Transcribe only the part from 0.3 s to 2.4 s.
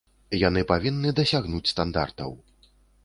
Яны павінны дасягнуць стандартаў.